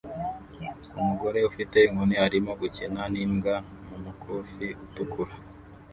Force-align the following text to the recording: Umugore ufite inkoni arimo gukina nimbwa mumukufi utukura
Umugore 0.99 1.39
ufite 1.49 1.77
inkoni 1.87 2.15
arimo 2.25 2.51
gukina 2.61 3.01
nimbwa 3.13 3.53
mumukufi 3.87 4.65
utukura 4.85 5.33